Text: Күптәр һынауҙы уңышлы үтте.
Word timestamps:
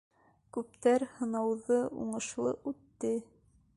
Күптәр 0.55 1.05
һынауҙы 1.17 1.79
уңышлы 2.05 2.55
үтте. 2.73 3.13